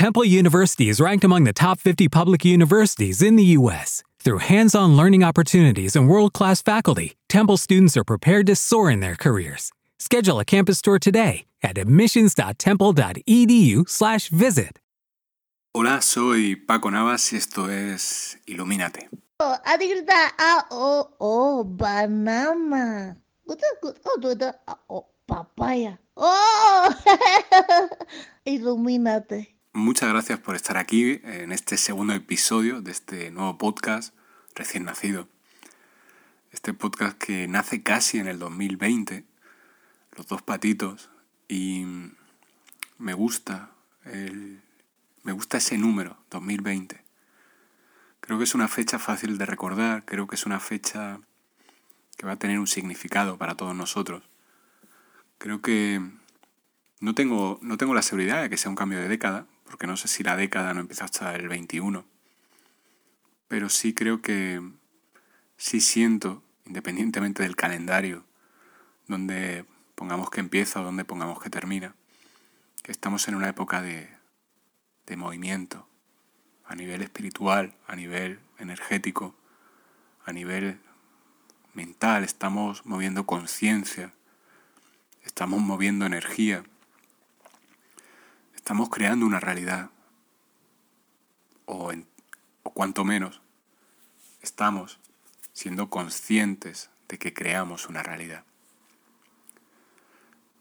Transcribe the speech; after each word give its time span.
Temple 0.00 0.24
University 0.24 0.88
is 0.88 0.96
ranked 0.98 1.24
among 1.24 1.44
the 1.44 1.52
top 1.52 1.78
50 1.78 2.08
public 2.08 2.42
universities 2.42 3.20
in 3.20 3.36
the 3.36 3.44
U.S. 3.60 4.02
Through 4.18 4.38
hands 4.38 4.74
on 4.74 4.96
learning 4.96 5.22
opportunities 5.22 5.94
and 5.94 6.08
world 6.08 6.32
class 6.32 6.62
faculty, 6.62 7.18
Temple 7.28 7.58
students 7.58 7.98
are 7.98 8.04
prepared 8.04 8.46
to 8.46 8.56
soar 8.56 8.90
in 8.90 9.00
their 9.00 9.14
careers. 9.14 9.72
Schedule 9.98 10.40
a 10.40 10.44
campus 10.46 10.80
tour 10.80 10.98
today 10.98 11.44
at 11.62 11.76
admissions.temple.edu/slash 11.76 14.28
visit. 14.30 14.78
Hola, 15.74 16.00
soy 16.00 16.56
Paco 16.66 16.88
Navas 16.88 17.30
y 17.34 17.36
esto 17.36 17.68
es 17.68 18.38
Ilumínate. 18.46 19.10
Oh, 19.38 19.54
Adirda, 19.66 20.32
ah, 20.38 20.66
oh, 20.70 21.10
oh, 21.20 21.62
banana. 21.62 23.18
Guta, 23.46 23.66
guta, 23.82 24.00
oh, 24.06 24.18
duda, 24.18 24.54
ah, 24.66 24.78
oh, 24.88 25.08
papaya. 25.26 25.98
Oh, 26.16 26.90
ilumínate. 28.46 29.59
Muchas 29.72 30.08
gracias 30.08 30.40
por 30.40 30.56
estar 30.56 30.76
aquí 30.76 31.20
en 31.22 31.52
este 31.52 31.76
segundo 31.76 32.12
episodio 32.12 32.82
de 32.82 32.90
este 32.90 33.30
nuevo 33.30 33.56
podcast 33.56 34.12
recién 34.56 34.84
nacido. 34.84 35.28
Este 36.50 36.74
podcast 36.74 37.16
que 37.16 37.46
nace 37.46 37.80
casi 37.80 38.18
en 38.18 38.26
el 38.26 38.40
2020, 38.40 39.24
los 40.16 40.26
dos 40.26 40.42
patitos, 40.42 41.08
y 41.46 41.86
me 42.98 43.14
gusta 43.14 43.70
el, 44.06 44.60
me 45.22 45.30
gusta 45.30 45.58
ese 45.58 45.78
número, 45.78 46.16
2020. 46.30 47.04
Creo 48.20 48.38
que 48.38 48.44
es 48.44 48.56
una 48.56 48.66
fecha 48.66 48.98
fácil 48.98 49.38
de 49.38 49.46
recordar, 49.46 50.04
creo 50.04 50.26
que 50.26 50.34
es 50.34 50.46
una 50.46 50.58
fecha 50.58 51.20
que 52.16 52.26
va 52.26 52.32
a 52.32 52.38
tener 52.40 52.58
un 52.58 52.66
significado 52.66 53.38
para 53.38 53.54
todos 53.54 53.76
nosotros. 53.76 54.24
Creo 55.38 55.62
que 55.62 56.02
no 56.98 57.14
tengo, 57.14 57.60
no 57.62 57.76
tengo 57.76 57.94
la 57.94 58.02
seguridad 58.02 58.42
de 58.42 58.50
que 58.50 58.56
sea 58.56 58.68
un 58.68 58.76
cambio 58.76 58.98
de 58.98 59.06
década, 59.06 59.46
porque 59.70 59.86
no 59.86 59.96
sé 59.96 60.08
si 60.08 60.24
la 60.24 60.36
década 60.36 60.74
no 60.74 60.80
empieza 60.80 61.04
hasta 61.04 61.34
el 61.36 61.48
21, 61.48 62.04
pero 63.46 63.68
sí 63.68 63.94
creo 63.94 64.20
que 64.20 64.60
sí 65.56 65.80
siento, 65.80 66.42
independientemente 66.66 67.44
del 67.44 67.54
calendario, 67.54 68.24
donde 69.06 69.64
pongamos 69.94 70.28
que 70.28 70.40
empieza 70.40 70.80
o 70.80 70.84
donde 70.84 71.04
pongamos 71.04 71.40
que 71.40 71.50
termina, 71.50 71.94
que 72.82 72.90
estamos 72.90 73.28
en 73.28 73.36
una 73.36 73.48
época 73.48 73.80
de, 73.80 74.08
de 75.06 75.16
movimiento, 75.16 75.86
a 76.64 76.74
nivel 76.74 77.00
espiritual, 77.02 77.72
a 77.86 77.94
nivel 77.94 78.40
energético, 78.58 79.36
a 80.24 80.32
nivel 80.32 80.80
mental, 81.74 82.24
estamos 82.24 82.84
moviendo 82.84 83.24
conciencia, 83.24 84.12
estamos 85.22 85.60
moviendo 85.60 86.06
energía 86.06 86.64
estamos 88.60 88.90
creando 88.90 89.24
una 89.24 89.40
realidad, 89.40 89.88
o, 91.64 91.92
en, 91.92 92.06
o 92.62 92.70
cuanto 92.70 93.04
menos 93.04 93.40
estamos 94.42 95.00
siendo 95.54 95.88
conscientes 95.88 96.90
de 97.08 97.18
que 97.18 97.32
creamos 97.32 97.88
una 97.88 98.02
realidad. 98.02 98.44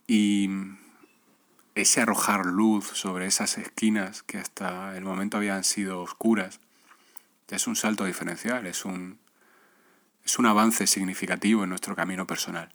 Y 0.08 0.50
ese 1.75 2.02
arrojar 2.02 2.45
luz 2.45 2.88
sobre 2.88 3.28
esas 3.28 3.58
esquinas 3.58 4.23
que 4.23 4.38
hasta 4.38 4.95
el 4.97 5.03
momento 5.03 5.36
habían 5.36 5.66
sido 5.66 6.02
oscuras, 6.02 6.61
ya 7.50 7.58
es 7.58 7.67
un 7.67 7.75
salto 7.75 8.06
diferencial, 8.06 8.66
es 8.66 8.86
un, 8.86 9.19
es 10.23 10.39
un 10.39 10.45
avance 10.45 10.88
significativo 10.88 11.63
en 11.66 11.69
nuestro 11.69 11.97
camino 11.97 12.25
personal, 12.25 12.73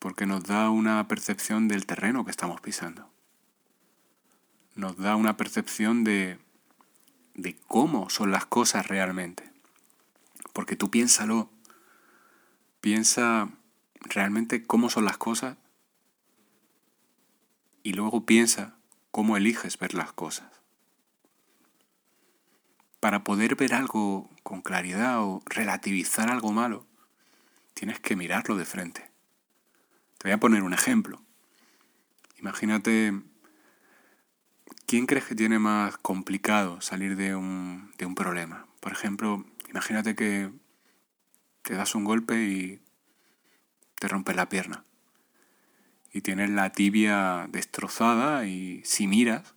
porque 0.00 0.26
nos 0.26 0.42
da 0.42 0.68
una 0.70 1.06
percepción 1.06 1.68
del 1.68 1.86
terreno 1.86 2.24
que 2.24 2.32
estamos 2.32 2.60
pisando 2.60 3.13
nos 4.74 4.96
da 4.96 5.16
una 5.16 5.36
percepción 5.36 6.04
de, 6.04 6.38
de 7.34 7.56
cómo 7.68 8.10
son 8.10 8.30
las 8.30 8.46
cosas 8.46 8.86
realmente. 8.86 9.50
Porque 10.52 10.76
tú 10.76 10.90
piénsalo, 10.90 11.50
piensa 12.80 13.48
realmente 14.00 14.64
cómo 14.64 14.90
son 14.90 15.04
las 15.04 15.18
cosas 15.18 15.56
y 17.82 17.92
luego 17.92 18.24
piensa 18.24 18.76
cómo 19.10 19.36
eliges 19.36 19.78
ver 19.78 19.94
las 19.94 20.12
cosas. 20.12 20.50
Para 23.00 23.22
poder 23.22 23.56
ver 23.56 23.74
algo 23.74 24.30
con 24.42 24.62
claridad 24.62 25.22
o 25.22 25.42
relativizar 25.46 26.30
algo 26.30 26.52
malo, 26.52 26.86
tienes 27.74 28.00
que 28.00 28.16
mirarlo 28.16 28.56
de 28.56 28.64
frente. 28.64 29.10
Te 30.18 30.28
voy 30.28 30.32
a 30.32 30.40
poner 30.40 30.62
un 30.62 30.72
ejemplo. 30.72 31.20
Imagínate 32.38 33.12
¿Quién 34.86 35.06
crees 35.06 35.24
que 35.24 35.34
tiene 35.34 35.58
más 35.58 35.96
complicado 35.96 36.80
salir 36.82 37.16
de 37.16 37.34
un, 37.34 37.90
de 37.96 38.04
un 38.04 38.14
problema? 38.14 38.66
Por 38.80 38.92
ejemplo, 38.92 39.44
imagínate 39.70 40.14
que 40.14 40.50
te 41.62 41.74
das 41.74 41.94
un 41.94 42.04
golpe 42.04 42.44
y 42.44 42.80
te 43.98 44.08
rompes 44.08 44.36
la 44.36 44.50
pierna. 44.50 44.84
Y 46.12 46.20
tienes 46.20 46.50
la 46.50 46.70
tibia 46.70 47.48
destrozada 47.50 48.46
y 48.46 48.82
si 48.84 49.06
miras, 49.06 49.54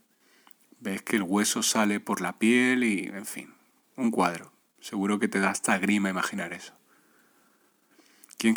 ves 0.80 1.02
que 1.02 1.18
el 1.18 1.24
hueso 1.24 1.62
sale 1.62 2.00
por 2.00 2.22
la 2.22 2.40
piel 2.40 2.86
y, 2.86 3.08
en 3.08 3.26
fin, 3.26 3.54
un 3.98 4.12
cuadro. 4.12 4.54
Seguro 4.80 5.20
que 5.20 5.28
te 5.28 5.42
da 5.42 5.50
hasta 5.50 5.78
grima 5.78 6.10
imaginar 6.10 6.54
eso. 6.54 6.74
¿Quién, 8.38 8.56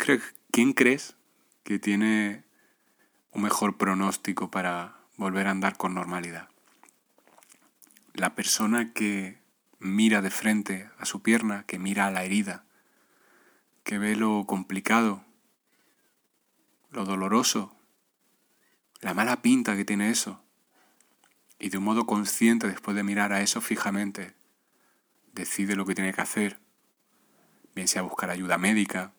¿Quién 0.51 0.71
crees 0.71 1.17
que 1.63 1.79
tiene 1.79 2.45
un 3.31 3.41
mejor 3.41 3.77
pronóstico 3.77 4.49
para 4.49 4.95
volver 5.17 5.47
a 5.47 5.51
andar 5.51 5.75
con 5.75 5.93
normalidad? 5.93 6.47
La 8.13 8.35
persona 8.35 8.93
que 8.93 9.39
mira 9.79 10.21
de 10.21 10.31
frente 10.31 10.89
a 10.97 11.05
su 11.05 11.21
pierna, 11.21 11.63
que 11.65 11.79
mira 11.79 12.07
a 12.07 12.11
la 12.11 12.23
herida, 12.23 12.65
que 13.83 13.97
ve 13.97 14.15
lo 14.15 14.45
complicado, 14.45 15.25
lo 16.91 17.05
doloroso, 17.05 17.75
la 18.99 19.13
mala 19.13 19.41
pinta 19.41 19.75
que 19.75 19.85
tiene 19.85 20.09
eso, 20.09 20.43
y 21.57 21.69
de 21.69 21.77
un 21.77 21.83
modo 21.83 22.05
consciente 22.05 22.67
después 22.67 22.95
de 22.95 23.03
mirar 23.03 23.33
a 23.33 23.41
eso 23.41 23.61
fijamente, 23.61 24.35
decide 25.33 25.75
lo 25.75 25.85
que 25.85 25.95
tiene 25.95 26.13
que 26.13 26.21
hacer, 26.21 26.59
bien 27.73 27.87
sea 27.87 28.01
buscar 28.01 28.29
ayuda 28.29 28.57
médica, 28.57 29.13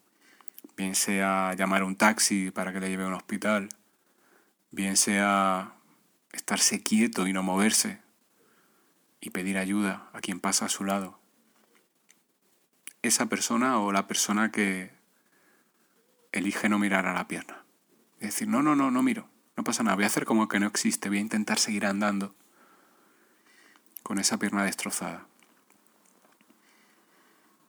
bien 0.76 0.94
sea 0.94 1.54
llamar 1.54 1.82
a 1.82 1.86
un 1.86 1.96
taxi 1.96 2.50
para 2.50 2.72
que 2.72 2.80
le 2.80 2.88
lleve 2.88 3.04
a 3.04 3.08
un 3.08 3.14
hospital, 3.14 3.68
bien 4.70 4.96
sea 4.96 5.74
estarse 6.32 6.82
quieto 6.82 7.26
y 7.26 7.32
no 7.32 7.42
moverse, 7.42 8.01
y 9.22 9.30
pedir 9.30 9.56
ayuda 9.56 10.10
a 10.12 10.20
quien 10.20 10.40
pasa 10.40 10.66
a 10.66 10.68
su 10.68 10.84
lado. 10.84 11.18
Esa 13.02 13.26
persona 13.26 13.78
o 13.78 13.92
la 13.92 14.08
persona 14.08 14.50
que 14.50 14.90
elige 16.32 16.68
no 16.68 16.78
mirar 16.78 17.06
a 17.06 17.14
la 17.14 17.28
pierna. 17.28 17.64
Es 18.18 18.34
decir, 18.34 18.48
no, 18.48 18.62
no, 18.62 18.74
no, 18.74 18.90
no 18.90 19.02
miro, 19.02 19.28
no 19.56 19.64
pasa 19.64 19.84
nada, 19.84 19.94
voy 19.94 20.04
a 20.04 20.08
hacer 20.08 20.24
como 20.24 20.48
que 20.48 20.58
no 20.58 20.66
existe, 20.66 21.08
voy 21.08 21.18
a 21.18 21.22
intentar 21.22 21.58
seguir 21.58 21.86
andando 21.86 22.34
con 24.02 24.18
esa 24.18 24.38
pierna 24.38 24.64
destrozada. 24.64 25.26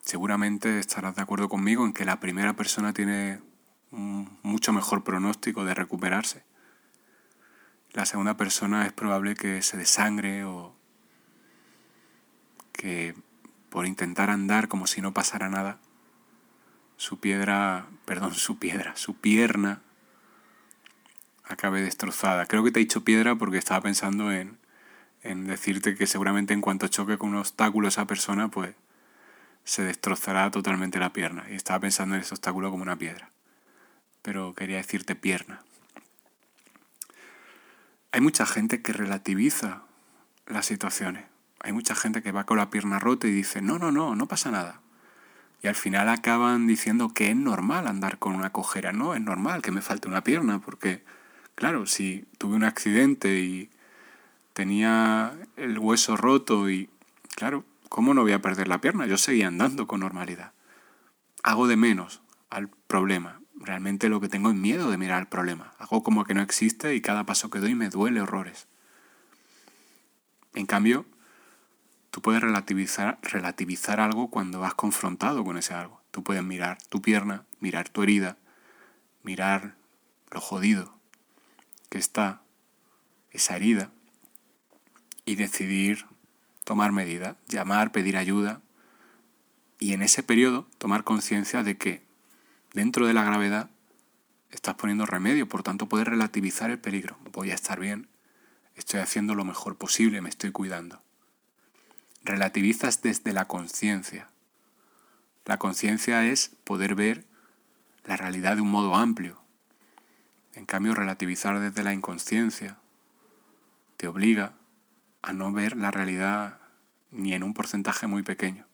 Seguramente 0.02 0.80
estarás 0.80 1.16
de 1.16 1.22
acuerdo 1.22 1.50
conmigo 1.50 1.85
en 1.85 1.94
que 1.94 2.03
la 2.03 2.20
primera 2.20 2.53
persona 2.53 2.94
tiene 2.94 3.41
un 3.91 4.40
mucho 4.41 4.74
mejor 4.74 5.03
pronóstico 5.03 5.66
de 5.66 5.75
recuperarse. 5.75 6.44
La 7.91 8.08
segunda 8.08 8.38
persona 8.38 8.88
es 8.88 8.91
probable 8.91 9.35
que 9.35 9.62
se 9.62 9.78
desangre 9.78 10.46
o 10.46 10.75
que 12.83 13.16
por 13.69 13.85
intentar 13.85 14.29
andar 14.29 14.67
como 14.67 14.88
si 14.88 14.99
no 14.99 15.13
pasara 15.13 15.47
nada, 15.47 15.79
su 16.97 17.17
piedra, 17.17 17.88
perdón, 18.05 18.33
su 18.33 18.59
piedra, 18.59 18.94
su 18.97 19.16
pierna 19.16 19.81
acabe 21.45 21.81
destrozada. 21.81 22.45
Creo 22.45 22.61
que 22.61 22.72
te 22.72 22.81
he 22.81 22.83
dicho 22.83 23.05
piedra 23.05 23.35
porque 23.35 23.57
estaba 23.57 23.79
pensando 23.79 24.33
en, 24.33 24.57
en 25.22 25.47
decirte 25.47 25.95
que 25.95 26.07
seguramente 26.07 26.53
en 26.53 26.59
cuanto 26.59 26.90
choque 26.90 27.17
con 27.17 27.29
un 27.29 27.37
obstáculo 27.37 27.87
esa 27.87 28.05
persona, 28.05 28.49
pues 28.49 28.75
se 29.63 29.84
destrozará 29.84 30.52
totalmente 30.52 30.99
la 30.99 31.13
pierna. 31.13 31.46
Y 31.49 31.55
estaba 31.55 31.79
pensando 31.79 32.16
en 32.16 32.22
ese 32.22 32.34
obstáculo 32.34 32.69
como 32.69 32.84
una 32.84 32.97
piedra. 32.97 33.29
Pero 34.22 34.53
quería 34.55 34.78
decirte 34.78 35.16
pierna. 35.16 35.61
Hay 38.11 38.19
mucha 38.19 38.46
gente 38.46 38.81
que 38.81 38.91
relativiza 38.91 39.84
las 40.47 40.66
situaciones. 40.66 41.33
Hay 41.63 41.71
mucha 41.71 41.95
gente 41.95 42.21
que 42.21 42.33
va 42.33 42.45
con 42.45 42.57
la 42.57 42.69
pierna 42.69 42.99
rota 42.99 43.27
y 43.27 43.31
dice, 43.31 43.61
no, 43.61 43.79
no, 43.79 43.91
no, 43.91 44.15
no 44.15 44.27
pasa 44.27 44.51
nada. 44.51 44.81
Y 45.61 45.67
al 45.67 45.75
final 45.75 46.09
acaban 46.09 46.67
diciendo 46.67 47.13
que 47.13 47.29
es 47.29 47.37
normal 47.37 47.87
andar 47.87 48.19
con 48.19 48.35
una 48.35 48.51
cojera. 48.51 48.91
No, 48.91 49.15
es 49.15 49.21
normal 49.21 49.61
que 49.61 49.71
me 49.71 49.81
falte 49.81 50.09
una 50.09 50.25
pierna, 50.25 50.59
porque, 50.59 51.05
claro, 51.55 51.85
si 51.85 52.25
tuve 52.37 52.55
un 52.55 52.65
accidente 52.65 53.39
y 53.39 53.69
tenía 54.51 55.33
el 55.55 55.79
hueso 55.79 56.17
roto 56.17 56.69
y, 56.69 56.89
claro, 57.35 57.63
¿cómo 57.87 58.13
no 58.13 58.23
voy 58.23 58.33
a 58.33 58.41
perder 58.41 58.67
la 58.67 58.81
pierna? 58.81 59.07
Yo 59.07 59.17
seguía 59.17 59.47
andando 59.47 59.87
con 59.87 60.01
normalidad. 60.01 60.51
Hago 61.43 61.67
de 61.67 61.77
menos 61.77 62.21
al 62.49 62.67
problema. 62.87 63.39
Realmente 63.55 64.09
lo 64.09 64.19
que 64.19 64.27
tengo 64.27 64.49
es 64.49 64.55
miedo 64.55 64.91
de 64.91 64.97
mirar 64.97 65.21
el 65.21 65.27
problema. 65.27 65.73
Hago 65.79 66.03
como 66.03 66.25
que 66.25 66.33
no 66.33 66.41
existe 66.41 66.93
y 66.93 66.99
cada 66.99 67.25
paso 67.25 67.49
que 67.49 67.59
doy 67.59 67.73
me 67.73 67.87
duele 67.87 68.19
horrores. 68.19 68.67
En 70.55 70.65
cambio, 70.65 71.05
tú 72.13 72.21
puedes 72.21 72.43
relativizar, 72.43 73.17
relativizar 73.23 73.99
algo 73.99 74.29
cuando 74.29 74.59
vas 74.59 74.75
confrontado 74.75 75.43
con 75.43 75.57
ese 75.57 75.73
algo. 75.73 75.99
Tú 76.11 76.23
puedes 76.23 76.43
mirar 76.43 76.77
tu 76.89 77.01
pierna, 77.01 77.43
mirar 77.59 77.89
tu 77.89 78.03
herida, 78.03 78.37
mirar 79.23 79.73
lo 80.29 80.39
jodido 80.39 80.95
que 81.89 81.97
está 81.97 82.43
esa 83.31 83.55
herida 83.55 83.89
y 85.25 85.37
decidir 85.37 86.05
tomar 86.63 86.91
medidas, 86.91 87.35
llamar, 87.47 87.91
pedir 87.91 88.15
ayuda 88.15 88.61
y 89.79 89.93
en 89.93 90.03
ese 90.03 90.21
periodo 90.21 90.67
tomar 90.77 91.03
conciencia 91.03 91.63
de 91.63 91.79
que 91.79 92.03
dentro 92.73 93.07
de 93.07 93.15
la 93.15 93.23
gravedad 93.23 93.71
estás 94.51 94.75
poniendo 94.75 95.07
remedio, 95.07 95.49
por 95.49 95.63
tanto 95.63 95.89
puedes 95.89 96.07
relativizar 96.07 96.69
el 96.69 96.77
peligro. 96.77 97.17
Voy 97.31 97.49
a 97.49 97.55
estar 97.55 97.79
bien, 97.79 98.07
estoy 98.75 98.99
haciendo 98.99 99.33
lo 99.33 99.45
mejor 99.45 99.77
posible, 99.77 100.21
me 100.21 100.29
estoy 100.29 100.51
cuidando. 100.51 101.03
Relativizas 102.25 103.02
desde 103.02 103.34
la 103.34 103.46
conciencia. 103.49 104.29
La 105.46 105.58
conciencia 105.58 106.25
es 106.25 106.52
poder 106.64 106.96
ver 106.96 107.25
la 108.05 108.16
realidad 108.16 108.55
de 108.55 108.61
un 108.61 108.72
modo 108.72 108.96
amplio. 108.96 109.41
En 110.53 110.66
cambio, 110.66 110.93
relativizar 110.93 111.59
desde 111.59 111.84
la 111.84 111.91
inconsciencia 111.91 112.78
te 113.97 114.08
obliga 114.08 114.53
a 115.22 115.34
no 115.34 115.52
ver 115.52 115.75
la 115.75 115.91
realidad 115.91 116.59
ni 117.11 117.34
en 117.34 117.43
un 117.43 117.53
porcentaje 117.53 118.08
muy 118.08 118.23
pequeño. 118.23 118.66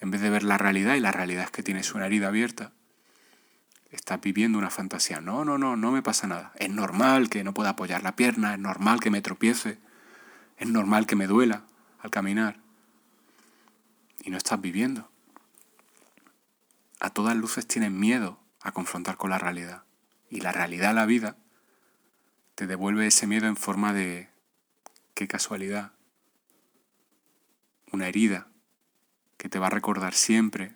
En 0.00 0.10
vez 0.10 0.22
de 0.22 0.30
ver 0.30 0.42
la 0.42 0.56
realidad, 0.56 0.94
y 0.94 1.00
la 1.00 1.12
realidad 1.12 1.44
es 1.44 1.50
que 1.50 1.62
tienes 1.62 1.94
una 1.94 2.06
herida 2.06 2.28
abierta, 2.28 2.72
estás 3.90 4.22
viviendo 4.22 4.56
una 4.56 4.70
fantasía. 4.70 5.20
No, 5.20 5.44
no, 5.44 5.58
no, 5.58 5.76
no 5.76 5.92
me 5.92 6.02
pasa 6.02 6.26
nada. 6.26 6.52
Es 6.56 6.70
normal 6.70 7.28
que 7.28 7.44
no 7.44 7.52
pueda 7.52 7.70
apoyar 7.70 8.02
la 8.02 8.16
pierna, 8.16 8.54
es 8.54 8.58
normal 8.58 9.00
que 9.00 9.10
me 9.10 9.20
tropiece, 9.20 9.78
es 10.56 10.66
normal 10.66 11.06
que 11.06 11.16
me 11.16 11.26
duela 11.26 11.64
al 12.06 12.10
caminar. 12.10 12.60
Y 14.22 14.30
no 14.30 14.38
estás 14.38 14.60
viviendo. 14.60 15.10
A 17.00 17.10
todas 17.10 17.36
luces 17.36 17.66
tienes 17.66 17.90
miedo 17.90 18.40
a 18.60 18.72
confrontar 18.72 19.16
con 19.16 19.30
la 19.30 19.38
realidad. 19.38 19.82
Y 20.30 20.40
la 20.40 20.52
realidad, 20.52 20.94
la 20.94 21.04
vida, 21.04 21.36
te 22.54 22.66
devuelve 22.66 23.06
ese 23.06 23.26
miedo 23.26 23.46
en 23.46 23.56
forma 23.56 23.92
de, 23.92 24.30
qué 25.14 25.28
casualidad, 25.28 25.92
una 27.92 28.08
herida 28.08 28.48
que 29.36 29.48
te 29.48 29.58
va 29.58 29.66
a 29.66 29.70
recordar 29.70 30.14
siempre 30.14 30.74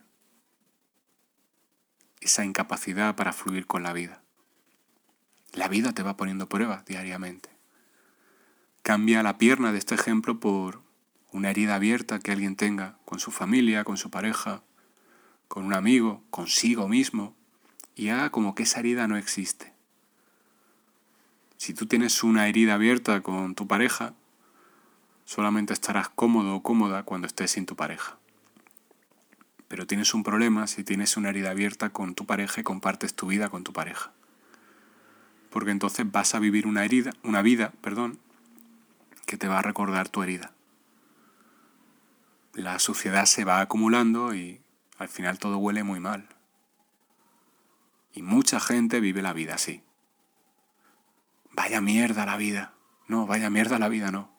esa 2.20 2.44
incapacidad 2.44 3.16
para 3.16 3.32
fluir 3.32 3.66
con 3.66 3.82
la 3.82 3.92
vida. 3.92 4.22
La 5.52 5.68
vida 5.68 5.92
te 5.92 6.02
va 6.02 6.16
poniendo 6.16 6.48
pruebas 6.48 6.84
diariamente. 6.84 7.50
Cambia 8.82 9.22
la 9.22 9.38
pierna 9.38 9.72
de 9.72 9.78
este 9.78 9.94
ejemplo 9.94 10.38
por 10.38 10.89
una 11.32 11.50
herida 11.50 11.76
abierta 11.76 12.18
que 12.18 12.32
alguien 12.32 12.56
tenga 12.56 12.96
con 13.04 13.20
su 13.20 13.30
familia, 13.30 13.84
con 13.84 13.96
su 13.96 14.10
pareja, 14.10 14.62
con 15.48 15.64
un 15.64 15.74
amigo, 15.74 16.22
consigo 16.30 16.88
mismo, 16.88 17.34
y 17.94 18.08
haga 18.08 18.30
como 18.30 18.54
que 18.54 18.62
esa 18.62 18.80
herida 18.80 19.06
no 19.06 19.16
existe. 19.16 19.72
Si 21.56 21.74
tú 21.74 21.86
tienes 21.86 22.24
una 22.24 22.48
herida 22.48 22.74
abierta 22.74 23.20
con 23.20 23.54
tu 23.54 23.66
pareja, 23.66 24.14
solamente 25.24 25.72
estarás 25.72 26.08
cómodo 26.08 26.54
o 26.54 26.62
cómoda 26.62 27.02
cuando 27.02 27.26
estés 27.26 27.50
sin 27.50 27.66
tu 27.66 27.76
pareja. 27.76 28.16
Pero 29.68 29.86
tienes 29.86 30.14
un 30.14 30.24
problema 30.24 30.66
si 30.66 30.82
tienes 30.82 31.16
una 31.16 31.28
herida 31.28 31.50
abierta 31.50 31.90
con 31.90 32.14
tu 32.14 32.26
pareja 32.26 32.60
y 32.60 32.64
compartes 32.64 33.14
tu 33.14 33.26
vida 33.26 33.50
con 33.50 33.62
tu 33.62 33.72
pareja. 33.72 34.12
Porque 35.50 35.70
entonces 35.70 36.10
vas 36.10 36.34
a 36.34 36.38
vivir 36.38 36.66
una 36.66 36.84
herida, 36.84 37.12
una 37.22 37.42
vida, 37.42 37.72
perdón, 37.80 38.18
que 39.26 39.36
te 39.36 39.46
va 39.46 39.58
a 39.58 39.62
recordar 39.62 40.08
tu 40.08 40.22
herida. 40.22 40.52
La 42.52 42.78
suciedad 42.78 43.26
se 43.26 43.44
va 43.44 43.60
acumulando 43.60 44.34
y 44.34 44.60
al 44.98 45.08
final 45.08 45.38
todo 45.38 45.58
huele 45.58 45.82
muy 45.82 46.00
mal. 46.00 46.28
Y 48.12 48.22
mucha 48.22 48.58
gente 48.60 49.00
vive 49.00 49.22
la 49.22 49.32
vida 49.32 49.54
así. 49.54 49.82
Vaya 51.52 51.80
mierda 51.80 52.26
la 52.26 52.36
vida. 52.36 52.74
No, 53.06 53.26
vaya 53.26 53.50
mierda 53.50 53.78
la 53.78 53.88
vida, 53.88 54.10
no. 54.10 54.30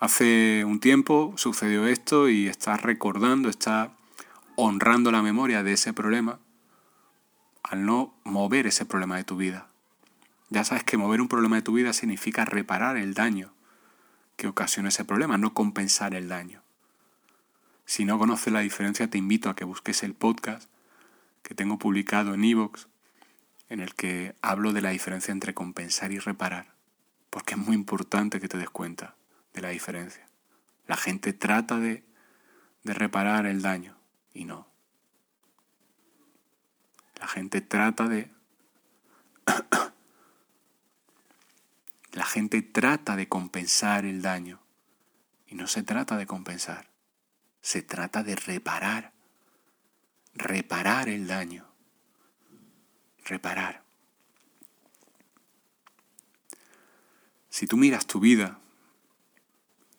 Hace 0.00 0.64
un 0.64 0.80
tiempo 0.80 1.34
sucedió 1.36 1.86
esto 1.86 2.28
y 2.28 2.46
estás 2.46 2.82
recordando, 2.82 3.48
estás 3.48 3.90
honrando 4.54 5.10
la 5.10 5.22
memoria 5.22 5.62
de 5.62 5.72
ese 5.72 5.92
problema 5.92 6.38
al 7.62 7.84
no 7.84 8.14
mover 8.24 8.66
ese 8.66 8.84
problema 8.84 9.16
de 9.16 9.24
tu 9.24 9.36
vida. 9.36 9.68
Ya 10.50 10.64
sabes 10.64 10.84
que 10.84 10.96
mover 10.96 11.20
un 11.20 11.28
problema 11.28 11.56
de 11.56 11.62
tu 11.62 11.72
vida 11.72 11.92
significa 11.92 12.44
reparar 12.44 12.96
el 12.96 13.14
daño 13.14 13.52
que 14.36 14.46
ocasiona 14.46 14.88
ese 14.88 15.04
problema, 15.04 15.36
no 15.36 15.52
compensar 15.52 16.14
el 16.14 16.28
daño. 16.28 16.62
Si 17.88 18.04
no 18.04 18.18
conoces 18.18 18.52
la 18.52 18.60
diferencia, 18.60 19.08
te 19.08 19.16
invito 19.16 19.48
a 19.48 19.56
que 19.56 19.64
busques 19.64 20.02
el 20.02 20.12
podcast 20.12 20.68
que 21.42 21.54
tengo 21.54 21.78
publicado 21.78 22.34
en 22.34 22.44
Evox, 22.44 22.86
en 23.70 23.80
el 23.80 23.94
que 23.94 24.36
hablo 24.42 24.74
de 24.74 24.82
la 24.82 24.90
diferencia 24.90 25.32
entre 25.32 25.54
compensar 25.54 26.12
y 26.12 26.18
reparar, 26.18 26.74
porque 27.30 27.54
es 27.54 27.58
muy 27.58 27.74
importante 27.74 28.40
que 28.40 28.48
te 28.48 28.58
des 28.58 28.68
cuenta 28.68 29.16
de 29.54 29.62
la 29.62 29.70
diferencia. 29.70 30.28
La 30.86 30.98
gente 30.98 31.32
trata 31.32 31.78
de, 31.78 32.04
de 32.82 32.92
reparar 32.92 33.46
el 33.46 33.62
daño, 33.62 33.96
y 34.34 34.44
no. 34.44 34.68
La 37.18 37.26
gente 37.26 37.62
trata 37.62 38.06
de... 38.06 38.30
La 42.12 42.26
gente 42.26 42.60
trata 42.60 43.16
de 43.16 43.28
compensar 43.28 44.04
el 44.04 44.20
daño 44.20 44.60
y 45.46 45.54
no 45.54 45.66
se 45.66 45.82
trata 45.82 46.18
de 46.18 46.26
compensar, 46.26 46.90
se 47.60 47.82
trata 47.82 48.22
de 48.22 48.36
reparar, 48.36 49.12
reparar 50.34 51.08
el 51.08 51.26
daño, 51.26 51.66
reparar. 53.24 53.82
Si 57.50 57.66
tú 57.66 57.76
miras 57.76 58.06
tu 58.06 58.20
vida 58.20 58.58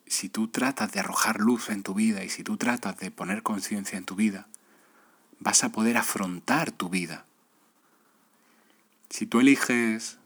si 0.09 0.27
tú 0.27 0.47
tratas 0.47 0.91
de 0.91 0.99
arrojar 0.99 1.39
luz 1.39 1.69
en 1.69 1.83
tu 1.83 1.93
vida 1.93 2.23
y 2.23 2.29
si 2.29 2.43
tú 2.43 2.57
tratas 2.57 2.97
de 2.97 3.11
poner 3.11 3.43
conciencia 3.43 3.97
en 3.97 4.05
tu 4.05 4.15
vida, 4.15 4.47
vas 5.39 5.63
a 5.63 5.69
poder 5.69 5.97
afrontar 5.97 6.71
tu 6.71 6.89
vida. 6.89 7.25
Si 9.09 9.27
tú 9.27 9.39
eliges 9.39 10.17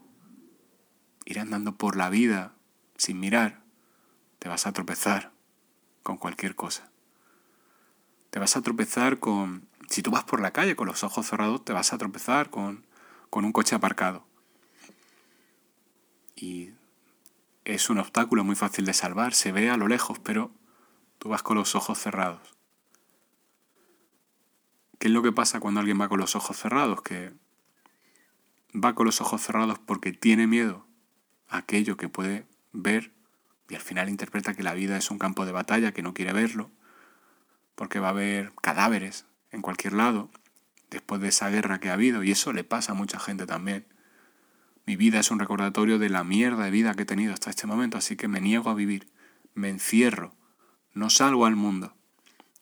ir 1.26 1.40
andando 1.40 1.76
por 1.76 1.98
la 1.98 2.10
vida 2.10 2.54
sin 2.98 3.20
mirar, 3.20 3.62
te 4.40 4.48
vas 4.48 4.66
a 4.68 4.72
tropezar 4.72 5.32
con 6.02 6.18
cualquier 6.18 6.56
cosa. 6.56 6.90
Te 8.34 8.40
vas 8.40 8.58
a 8.58 8.64
tropezar 8.64 9.20
con... 9.20 9.68
Si 9.88 10.02
tú 10.02 10.10
vas 10.10 10.24
por 10.24 10.42
la 10.42 10.50
calle 10.50 10.76
con 10.76 10.88
los 10.88 11.04
ojos 11.04 11.28
cerrados, 11.28 11.64
te 11.64 11.72
vas 11.72 11.94
a 11.94 12.00
tropezar 12.00 12.50
con, 12.50 12.84
con 13.30 13.46
un 13.46 13.52
coche 13.52 13.76
aparcado. 13.76 14.26
Y 16.36 16.72
es 17.64 17.92
un 17.92 18.00
obstáculo 18.00 18.44
muy 18.44 18.56
fácil 18.56 18.86
de 18.86 18.94
salvar, 18.96 19.36
se 19.36 19.52
ve 19.52 19.70
a 19.70 19.78
lo 19.78 19.88
lejos, 19.88 20.18
pero 20.18 20.50
tú 21.20 21.30
vas 21.30 21.44
con 21.44 21.58
los 21.58 21.76
ojos 21.76 22.00
cerrados. 22.00 22.56
¿Qué 24.98 25.10
es 25.10 25.14
lo 25.14 25.22
que 25.22 25.32
pasa 25.32 25.60
cuando 25.60 25.82
alguien 25.82 26.02
va 26.02 26.10
con 26.10 26.20
los 26.20 26.36
ojos 26.36 26.58
cerrados? 26.58 27.04
Que 27.04 27.34
va 28.74 28.96
con 28.96 29.06
los 29.06 29.22
ojos 29.22 29.44
cerrados 29.44 29.78
porque 29.78 30.12
tiene 30.12 30.48
miedo 30.48 30.88
a 31.50 31.58
aquello 31.58 31.98
que 31.98 32.10
puede 32.10 32.48
ver 32.72 33.12
y 33.70 33.76
al 33.76 33.82
final 33.82 34.10
interpreta 34.10 34.56
que 34.56 34.64
la 34.64 34.74
vida 34.74 34.98
es 34.98 35.12
un 35.12 35.20
campo 35.20 35.46
de 35.46 35.52
batalla, 35.52 35.92
que 35.92 36.02
no 36.02 36.16
quiere 36.16 36.34
verlo, 36.34 36.72
porque 37.76 38.00
va 38.00 38.08
a 38.08 38.12
haber 38.12 38.54
cadáveres 38.62 39.26
en 39.52 39.62
cualquier 39.62 39.94
lado 39.94 40.30
después 40.90 41.22
de 41.22 41.30
esa 41.30 41.50
guerra 41.50 41.80
que 41.80 41.90
ha 41.90 41.94
habido 41.94 42.24
y 42.24 42.32
eso 42.32 42.54
le 42.54 42.64
pasa 42.64 42.92
a 42.92 42.96
mucha 42.96 43.20
gente 43.20 43.46
también. 43.46 43.86
Mi 44.86 44.96
vida 44.96 45.20
es 45.20 45.32
un 45.32 45.40
recordatorio 45.40 45.98
de 45.98 46.10
la 46.10 46.24
mierda 46.24 46.66
de 46.66 46.72
vida 46.72 46.94
que 46.94 47.04
he 47.04 47.06
tenido 47.06 47.34
hasta 47.34 47.50
este 47.50 47.68
momento, 47.68 47.98
así 47.98 48.16
que 48.16 48.28
me 48.28 48.42
niego 48.42 48.70
a 48.70 48.74
vivir, 48.74 49.08
me 49.54 49.70
encierro, 49.70 50.36
no 50.94 51.10
salgo 51.10 51.46
al 51.46 51.56
mundo. 51.56 51.94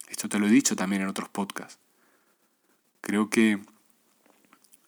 Esto 0.08 0.30
te 0.30 0.40
lo 0.40 0.48
he 0.48 0.52
dicho 0.52 0.76
también 0.76 1.02
en 1.02 1.08
otros 1.08 1.30
podcasts. 1.30 1.80
Creo 3.02 3.30
que 3.30 3.60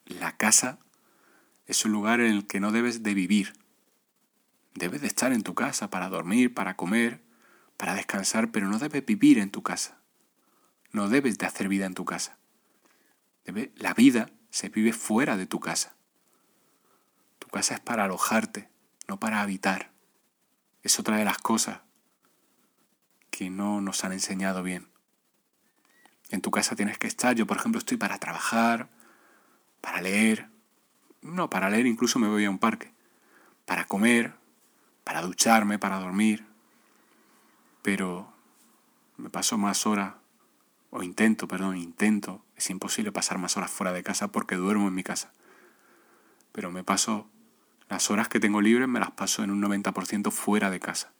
la 0.05 0.37
casa 0.37 0.79
es 1.65 1.85
un 1.85 1.91
lugar 1.91 2.19
en 2.19 2.31
el 2.31 2.45
que 2.45 2.59
no 2.59 2.71
debes 2.71 3.03
de 3.03 3.13
vivir. 3.13 3.53
Debes 4.75 5.01
de 5.01 5.07
estar 5.07 5.33
en 5.33 5.43
tu 5.43 5.53
casa 5.55 5.89
para 5.89 6.09
dormir, 6.09 6.53
para 6.53 6.75
comer, 6.75 7.21
para 7.77 7.95
descansar, 7.95 8.51
pero 8.51 8.67
no 8.67 8.79
debes 8.79 9.05
vivir 9.05 9.39
en 9.39 9.49
tu 9.49 9.63
casa. 9.63 10.02
No 10.93 11.09
debes 11.09 11.37
de 11.37 11.45
hacer 11.45 11.67
vida 11.67 11.85
en 11.85 11.93
tu 11.93 12.05
casa. 12.05 12.37
la 13.75 13.93
vida 13.93 14.29
se 14.49 14.69
vive 14.69 14.93
fuera 14.93 15.35
de 15.35 15.47
tu 15.47 15.59
casa 15.59 15.95
casa 17.53 17.75
es 17.75 17.79
para 17.79 18.03
alojarte, 18.05 18.67
no 19.07 19.19
para 19.19 19.41
habitar. 19.41 19.91
Es 20.81 20.99
otra 20.99 21.17
de 21.17 21.23
las 21.23 21.37
cosas 21.37 21.79
que 23.29 23.49
no 23.49 23.79
nos 23.79 24.03
han 24.03 24.11
enseñado 24.11 24.63
bien. 24.63 24.89
En 26.29 26.41
tu 26.41 26.51
casa 26.51 26.75
tienes 26.75 26.97
que 26.97 27.07
estar, 27.07 27.35
yo 27.35 27.45
por 27.45 27.57
ejemplo 27.57 27.77
estoy 27.77 27.97
para 27.97 28.17
trabajar, 28.17 28.89
para 29.81 30.01
leer, 30.01 30.49
no, 31.21 31.49
para 31.49 31.69
leer 31.69 31.85
incluso 31.85 32.17
me 32.17 32.27
voy 32.27 32.45
a 32.45 32.49
un 32.49 32.57
parque, 32.57 32.91
para 33.65 33.85
comer, 33.85 34.33
para 35.03 35.21
ducharme, 35.21 35.77
para 35.77 35.99
dormir, 35.99 36.45
pero 37.83 38.33
me 39.17 39.29
paso 39.29 39.59
más 39.59 39.85
horas, 39.85 40.15
o 40.95 41.01
intento, 41.01 41.47
perdón, 41.47 41.75
intento, 41.75 42.45
es 42.55 42.69
imposible 42.69 43.11
pasar 43.11 43.39
más 43.39 43.57
horas 43.57 43.71
fuera 43.71 43.91
de 43.91 44.03
casa 44.03 44.27
porque 44.27 44.55
duermo 44.55 44.87
en 44.87 44.93
mi 44.93 45.01
casa, 45.01 45.33
pero 46.51 46.69
me 46.69 46.83
paso, 46.83 47.27
las 47.89 48.11
horas 48.11 48.29
que 48.29 48.39
tengo 48.39 48.61
libres 48.61 48.87
me 48.87 48.99
las 48.99 49.09
paso 49.09 49.43
en 49.43 49.49
un 49.49 49.59
90% 49.59 50.29
fuera 50.29 50.69
de 50.69 50.79
casa, 50.79 51.11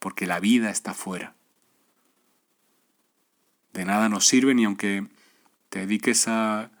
porque 0.00 0.26
la 0.26 0.40
vida 0.40 0.70
está 0.70 0.92
fuera. 0.92 1.36
De 3.72 3.84
nada 3.84 4.08
nos 4.08 4.26
sirve 4.26 4.56
ni 4.56 4.64
aunque 4.64 5.06
te 5.68 5.78
dediques 5.78 6.26
a 6.26 6.72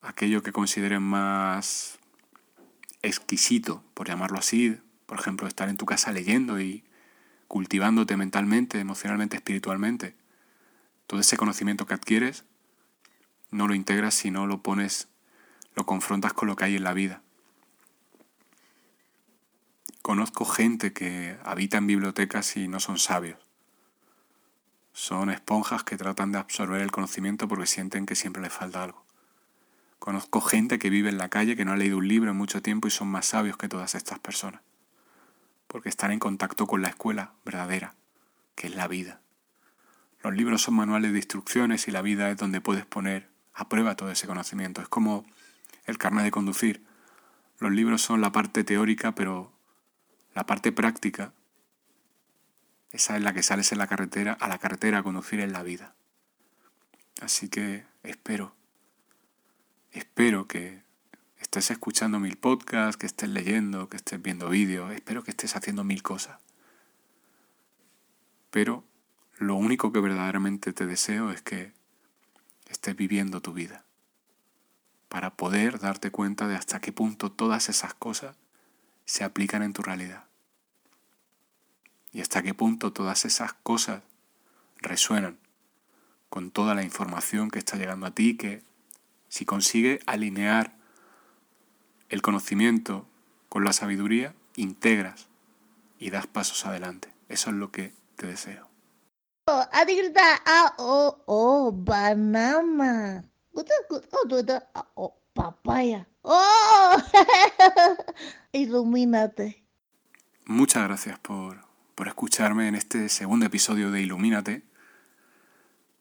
aquello 0.00 0.44
que 0.44 0.52
consideres 0.52 1.00
más 1.00 1.98
exquisito, 3.02 3.82
por 3.94 4.06
llamarlo 4.06 4.38
así, 4.38 4.78
por 5.06 5.18
ejemplo, 5.18 5.48
estar 5.48 5.68
en 5.68 5.76
tu 5.76 5.86
casa 5.86 6.12
leyendo 6.12 6.60
y 6.60 6.84
cultivándote 7.48 8.16
mentalmente, 8.16 8.78
emocionalmente, 8.78 9.34
espiritualmente. 9.34 10.14
Todo 11.08 11.20
ese 11.20 11.38
conocimiento 11.38 11.86
que 11.86 11.94
adquieres 11.94 12.44
no 13.50 13.66
lo 13.66 13.74
integras 13.74 14.12
si 14.12 14.30
no 14.30 14.46
lo 14.46 14.62
pones, 14.62 15.08
lo 15.74 15.86
confrontas 15.86 16.34
con 16.34 16.48
lo 16.48 16.54
que 16.54 16.66
hay 16.66 16.76
en 16.76 16.84
la 16.84 16.92
vida. 16.92 17.22
Conozco 20.02 20.44
gente 20.44 20.92
que 20.92 21.38
habita 21.44 21.78
en 21.78 21.86
bibliotecas 21.86 22.58
y 22.58 22.68
no 22.68 22.78
son 22.78 22.98
sabios. 22.98 23.38
Son 24.92 25.30
esponjas 25.30 25.82
que 25.82 25.96
tratan 25.96 26.30
de 26.30 26.38
absorber 26.38 26.82
el 26.82 26.92
conocimiento 26.92 27.48
porque 27.48 27.66
sienten 27.66 28.04
que 28.04 28.14
siempre 28.14 28.42
les 28.42 28.52
falta 28.52 28.84
algo. 28.84 29.02
Conozco 29.98 30.42
gente 30.42 30.78
que 30.78 30.90
vive 30.90 31.08
en 31.08 31.16
la 31.16 31.30
calle 31.30 31.56
que 31.56 31.64
no 31.64 31.72
ha 31.72 31.76
leído 31.76 31.96
un 31.96 32.08
libro 32.08 32.30
en 32.30 32.36
mucho 32.36 32.60
tiempo 32.60 32.86
y 32.86 32.90
son 32.90 33.08
más 33.08 33.24
sabios 33.24 33.56
que 33.56 33.68
todas 33.68 33.94
estas 33.94 34.18
personas. 34.18 34.60
Porque 35.68 35.88
están 35.88 36.10
en 36.10 36.18
contacto 36.18 36.66
con 36.66 36.82
la 36.82 36.88
escuela 36.88 37.32
verdadera, 37.46 37.94
que 38.54 38.66
es 38.66 38.74
la 38.74 38.88
vida. 38.88 39.22
Los 40.22 40.34
libros 40.34 40.62
son 40.62 40.74
manuales 40.74 41.12
de 41.12 41.18
instrucciones 41.18 41.88
y 41.88 41.90
la 41.90 42.02
vida 42.02 42.30
es 42.30 42.36
donde 42.36 42.60
puedes 42.60 42.84
poner 42.84 43.28
a 43.54 43.68
prueba 43.68 43.96
todo 43.96 44.10
ese 44.10 44.26
conocimiento. 44.26 44.82
Es 44.82 44.88
como 44.88 45.26
el 45.84 45.98
carnet 45.98 46.24
de 46.24 46.30
conducir. 46.30 46.84
Los 47.58 47.72
libros 47.72 48.02
son 48.02 48.20
la 48.20 48.32
parte 48.32 48.64
teórica, 48.64 49.14
pero 49.14 49.52
la 50.34 50.46
parte 50.46 50.72
práctica 50.72 51.32
esa 52.92 53.16
es 53.16 53.22
la 53.22 53.32
que 53.32 53.42
sales 53.42 53.70
en 53.72 53.78
la 53.78 53.86
carretera, 53.86 54.32
a 54.32 54.48
la 54.48 54.58
carretera 54.58 54.98
a 54.98 55.02
conducir 55.02 55.40
en 55.40 55.52
la 55.52 55.62
vida. 55.62 55.94
Así 57.20 57.48
que 57.48 57.84
espero, 58.02 58.54
espero 59.92 60.46
que 60.46 60.82
estés 61.38 61.70
escuchando 61.70 62.18
mil 62.18 62.36
podcasts, 62.36 62.96
que 62.96 63.06
estés 63.06 63.28
leyendo, 63.28 63.88
que 63.88 63.96
estés 63.96 64.22
viendo 64.22 64.48
vídeos, 64.48 64.92
espero 64.92 65.22
que 65.22 65.32
estés 65.32 65.54
haciendo 65.54 65.84
mil 65.84 66.02
cosas. 66.02 66.38
Pero 68.50 68.84
lo 69.38 69.54
único 69.54 69.92
que 69.92 70.00
verdaderamente 70.00 70.72
te 70.72 70.86
deseo 70.86 71.30
es 71.30 71.42
que 71.42 71.72
estés 72.68 72.96
viviendo 72.96 73.40
tu 73.40 73.52
vida, 73.52 73.84
para 75.08 75.34
poder 75.34 75.78
darte 75.78 76.10
cuenta 76.10 76.48
de 76.48 76.56
hasta 76.56 76.80
qué 76.80 76.92
punto 76.92 77.32
todas 77.32 77.68
esas 77.68 77.94
cosas 77.94 78.36
se 79.04 79.24
aplican 79.24 79.62
en 79.62 79.72
tu 79.72 79.82
realidad 79.82 80.28
y 82.12 82.20
hasta 82.20 82.42
qué 82.42 82.54
punto 82.54 82.92
todas 82.92 83.24
esas 83.24 83.52
cosas 83.52 84.02
resuenan 84.78 85.38
con 86.28 86.50
toda 86.50 86.74
la 86.74 86.82
información 86.82 87.50
que 87.50 87.58
está 87.58 87.76
llegando 87.76 88.06
a 88.06 88.10
ti, 88.10 88.36
que 88.36 88.62
si 89.28 89.44
consigue 89.44 90.00
alinear 90.06 90.76
el 92.08 92.22
conocimiento 92.22 93.06
con 93.48 93.64
la 93.64 93.72
sabiduría, 93.72 94.34
integras 94.56 95.28
y 95.98 96.10
das 96.10 96.26
pasos 96.26 96.66
adelante. 96.66 97.12
Eso 97.28 97.50
es 97.50 97.56
lo 97.56 97.70
que 97.70 97.92
te 98.16 98.26
deseo. 98.26 98.67
Oh, 100.46 100.74
oh, 100.78 101.22
oh, 101.26 101.72
banana. 101.72 103.24
Oh, 104.94 105.14
papaya. 105.32 106.06
Oh, 106.22 106.96
ilumínate. 108.52 109.64
Muchas 110.46 110.84
gracias 110.84 111.18
por 111.18 111.68
por 111.98 112.06
escucharme 112.06 112.68
en 112.68 112.76
este 112.76 113.08
segundo 113.08 113.44
episodio 113.44 113.90
de 113.90 114.00
Ilumínate. 114.00 114.62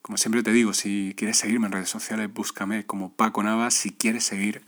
Como 0.03 0.19
siempre 0.19 0.43
te 0.43 0.51
digo, 0.51 0.75
si 0.75 1.15
quieres 1.17 1.37
seguirme 1.37 1.65
en 1.65 1.71
redes 1.71 1.89
sociales, 1.89 2.31
búscame 2.31 2.85
como 2.85 3.13
Paco 3.13 3.41
Navas. 3.41 3.73
Si 3.73 3.89
quieres 3.89 4.23
seguir 4.23 4.63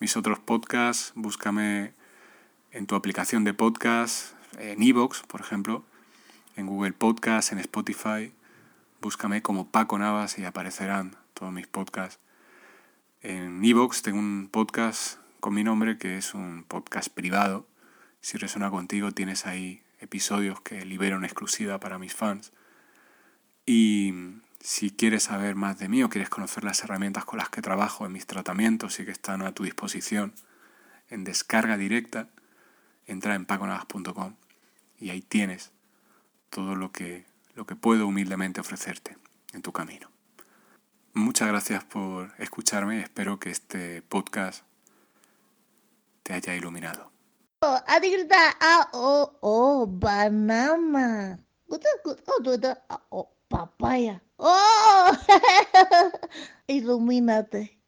mis 0.00 0.16
otros 0.16 0.40
podcasts, 0.40 1.12
búscame 1.14 1.94
en 2.72 2.88
tu 2.88 2.96
aplicación 2.96 3.44
de 3.44 3.54
podcast, 3.54 4.32
en 4.58 4.82
Evox, 4.82 5.22
por 5.28 5.42
ejemplo, 5.42 5.84
en 6.56 6.66
Google 6.66 6.92
Podcast, 6.92 7.52
en 7.52 7.58
Spotify. 7.58 8.32
Búscame 9.00 9.42
como 9.42 9.70
Paco 9.70 9.98
Navas 9.98 10.38
y 10.38 10.44
aparecerán 10.44 11.16
todos 11.34 11.52
mis 11.52 11.66
podcasts. 11.66 12.20
En 13.22 13.64
Evox 13.64 14.02
tengo 14.02 14.18
un 14.18 14.48
podcast 14.50 15.18
con 15.40 15.54
mi 15.54 15.64
nombre 15.64 15.98
que 15.98 16.16
es 16.16 16.34
un 16.34 16.64
podcast 16.64 17.08
privado. 17.08 17.66
Si 18.20 18.38
resuena 18.38 18.70
contigo, 18.70 19.12
tienes 19.12 19.46
ahí 19.46 19.82
episodios 20.00 20.60
que 20.60 20.84
libero 20.84 21.16
en 21.16 21.24
exclusiva 21.24 21.80
para 21.80 21.98
mis 21.98 22.14
fans. 22.14 22.52
Y 23.66 24.14
si 24.60 24.90
quieres 24.90 25.24
saber 25.24 25.54
más 25.54 25.78
de 25.78 25.88
mí 25.88 26.02
o 26.02 26.08
quieres 26.08 26.30
conocer 26.30 26.64
las 26.64 26.82
herramientas 26.84 27.24
con 27.24 27.38
las 27.38 27.48
que 27.48 27.62
trabajo 27.62 28.06
en 28.06 28.12
mis 28.12 28.26
tratamientos 28.26 29.00
y 29.00 29.04
que 29.04 29.10
están 29.10 29.42
a 29.42 29.52
tu 29.52 29.64
disposición 29.64 30.34
en 31.08 31.24
descarga 31.24 31.76
directa, 31.76 32.28
entra 33.06 33.34
en 33.34 33.44
paconavas.com 33.44 34.36
y 34.98 35.10
ahí 35.10 35.20
tienes 35.20 35.72
todo 36.54 36.76
lo 36.76 36.92
que, 36.92 37.26
lo 37.56 37.66
que 37.66 37.74
puedo 37.74 38.06
humildemente 38.06 38.60
ofrecerte 38.60 39.18
en 39.52 39.60
tu 39.60 39.72
camino. 39.72 40.08
Muchas 41.12 41.48
gracias 41.48 41.82
por 41.82 42.32
escucharme 42.38 43.00
espero 43.00 43.40
que 43.40 43.50
este 43.50 44.02
podcast 44.02 44.64
te 46.22 46.32
haya 46.32 46.54
iluminado. 46.54 47.10
Papaya. 53.48 54.22
Oh, 54.36 55.10
ilumínate. 56.68 57.80